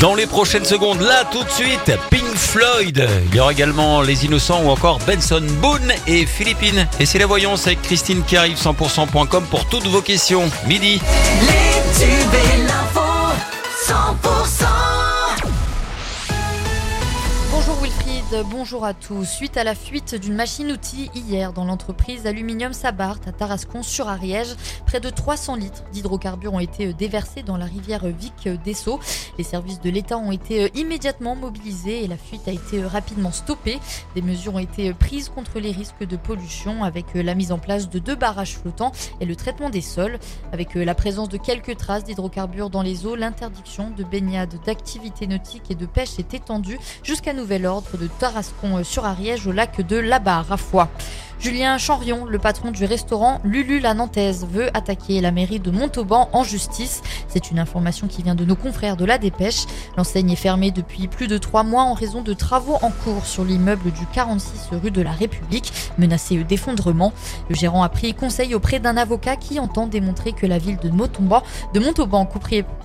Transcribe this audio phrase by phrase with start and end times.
[0.00, 3.08] Dans les prochaines secondes, là tout de suite, Pink Floyd.
[3.26, 6.86] Il y aura également Les Innocents ou encore Benson Boone et Philippines.
[7.00, 10.48] Et c'est la voyance avec Christine qui arrive 100%.com pour toutes vos questions.
[10.66, 11.00] Midi.
[11.40, 13.00] Les tubes et l'info
[13.84, 14.69] 100%
[18.32, 19.24] Bonjour à tous.
[19.24, 24.54] Suite à la fuite d'une machine-outil hier dans l'entreprise Aluminium Sabart à Tarascon sur Ariège,
[24.86, 29.00] près de 300 litres d'hydrocarbures ont été déversés dans la rivière Vic d'Esso.
[29.36, 33.80] Les services de l'État ont été immédiatement mobilisés et la fuite a été rapidement stoppée.
[34.14, 37.90] Des mesures ont été prises contre les risques de pollution avec la mise en place
[37.90, 40.20] de deux barrages flottants et le traitement des sols.
[40.52, 45.68] Avec la présence de quelques traces d'hydrocarbures dans les eaux, l'interdiction de baignade, d'activités nautiques
[45.70, 49.96] et de pêche est étendue jusqu'à nouvel ordre de Tarascon sur Ariège au lac de
[49.96, 50.88] Labar à Foix.
[51.40, 56.28] Julien Chanrion, le patron du restaurant Lulu la Nantaise, veut attaquer la mairie de Montauban
[56.34, 57.00] en justice.
[57.28, 59.64] C'est une information qui vient de nos confrères de la Dépêche.
[59.96, 63.46] L'enseigne est fermée depuis plus de trois mois en raison de travaux en cours sur
[63.46, 67.14] l'immeuble du 46 rue de la République, menacé d'effondrement.
[67.48, 70.90] Le gérant a pris conseil auprès d'un avocat qui entend démontrer que la ville de
[70.90, 72.28] Montauban, de Montauban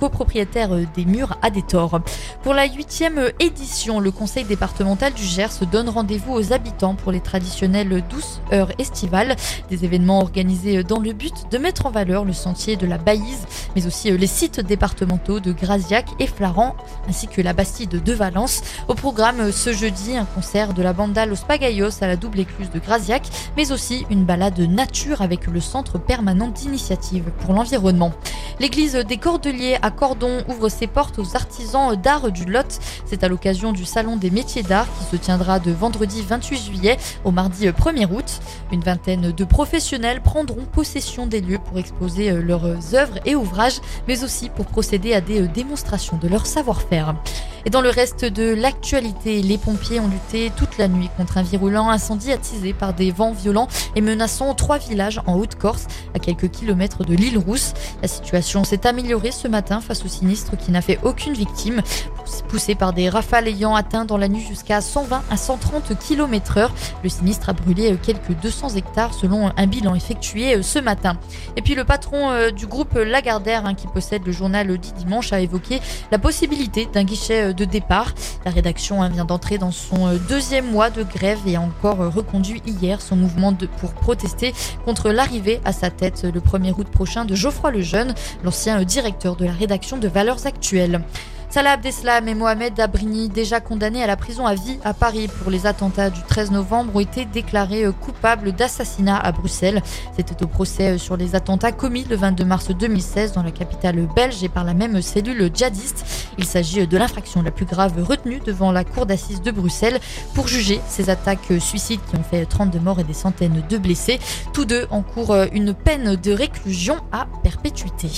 [0.00, 2.00] copropriétaire des murs, a des torts.
[2.42, 7.20] Pour la huitième édition, le conseil départemental du Gers donne rendez-vous aux habitants pour les
[7.20, 9.36] traditionnelles douces heure estivale.
[9.70, 13.46] Des événements organisés dans le but de mettre en valeur le sentier de la Baïse,
[13.74, 16.74] mais aussi les sites départementaux de Graziac et Flaran,
[17.08, 18.62] ainsi que la Bastide de Valence.
[18.88, 22.70] Au programme ce jeudi, un concert de la banda Los Pagayos à la double écluse
[22.70, 23.22] de Graziac,
[23.56, 28.12] mais aussi une balade nature avec le Centre permanent d'initiative pour l'environnement.
[28.60, 32.80] L'église des Cordeliers à Cordon ouvre ses portes aux artisans d'art du Lot.
[33.06, 36.96] C'est à l'occasion du Salon des métiers d'art qui se tiendra de vendredi 28 juillet
[37.24, 38.27] au mardi 1er août.
[38.72, 44.24] Une vingtaine de professionnels prendront possession des lieux pour exposer leurs œuvres et ouvrages, mais
[44.24, 47.14] aussi pour procéder à des démonstrations de leur savoir-faire.
[47.64, 51.42] Et dans le reste de l'actualité, les pompiers ont lutté toute la nuit contre un
[51.42, 56.50] virulent incendie attisé par des vents violents et menaçant trois villages en Haute-Corse, à quelques
[56.50, 57.74] kilomètres de l'île Rousse.
[58.00, 61.82] La situation s'est améliorée ce matin face au sinistre qui n'a fait aucune victime.
[62.48, 66.74] Poussé par des rafales ayant atteint dans la nuit jusqu'à 120 à 130 km heure,
[67.02, 71.18] le sinistre a brûlé quelques 200 hectares selon un bilan effectué ce matin.
[71.56, 75.40] Et puis le patron du groupe Lagardère, hein, qui possède le journal dit dimanche, a
[75.40, 75.80] évoqué
[76.10, 78.14] la possibilité d'un guichet de départ.
[78.44, 82.62] La rédaction hein, vient d'entrer dans son deuxième mois de grève et a encore reconduit
[82.66, 87.34] hier son mouvement pour protester contre l'arrivée à sa tête le 1er août prochain de
[87.34, 88.14] Geoffroy Lejeune,
[88.44, 91.02] l'ancien directeur de la rédaction de Valeurs Actuelles.
[91.50, 95.50] Salah Abdeslam et Mohamed Abrini, déjà condamnés à la prison à vie à Paris pour
[95.50, 99.82] les attentats du 13 novembre, ont été déclarés coupables d'assassinat à Bruxelles.
[100.14, 104.44] C'était au procès sur les attentats commis le 22 mars 2016 dans la capitale belge
[104.44, 106.04] et par la même cellule djihadiste.
[106.36, 110.00] Il s'agit de l'infraction la plus grave retenue devant la cour d'assises de Bruxelles
[110.34, 114.18] pour juger ces attaques suicides qui ont fait 32 morts et des centaines de blessés.
[114.52, 118.10] Tous deux encourent une peine de réclusion à perpétuité.